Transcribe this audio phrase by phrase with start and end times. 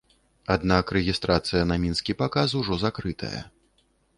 [0.55, 3.39] Аднак рэгістрацыя на мінскі паказ ужо закрытая.